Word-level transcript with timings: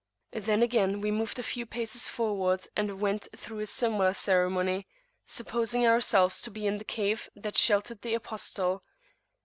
Then 0.33 0.63
again 0.63 0.99
we 0.99 1.11
moved 1.11 1.37
a 1.37 1.43
few 1.43 1.67
paces 1.67 2.09
forward 2.09 2.65
and 2.75 2.99
went 2.99 3.27
through 3.37 3.59
a 3.59 3.67
similar 3.67 4.15
ceremony, 4.15 4.87
supposing 5.27 5.85
ourselves 5.85 6.41
to 6.41 6.49
be 6.49 6.65
in 6.65 6.79
the 6.79 6.83
cave 6.83 7.29
that 7.35 7.55
sheltered 7.55 8.01
the 8.01 8.15
Apostle. 8.15 8.83